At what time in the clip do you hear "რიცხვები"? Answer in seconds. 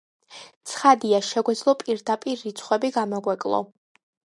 2.47-2.93